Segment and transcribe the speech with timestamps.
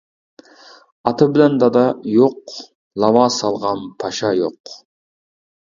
[1.09, 2.55] ئاتا بىلەن دادا يوق
[3.05, 4.77] لاۋا سالغان پاشا يوق.